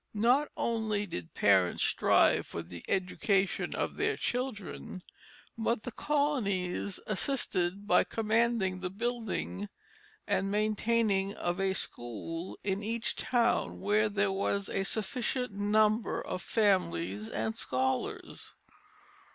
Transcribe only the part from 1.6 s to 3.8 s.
strive for the education